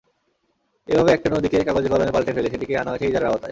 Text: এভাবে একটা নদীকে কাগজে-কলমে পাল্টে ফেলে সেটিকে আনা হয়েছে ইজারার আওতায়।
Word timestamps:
এভাবে 0.89 1.09
একটা 1.13 1.29
নদীকে 1.29 1.57
কাগজে-কলমে 1.67 2.13
পাল্টে 2.15 2.35
ফেলে 2.35 2.49
সেটিকে 2.49 2.73
আনা 2.77 2.91
হয়েছে 2.91 3.07
ইজারার 3.07 3.29
আওতায়। 3.29 3.49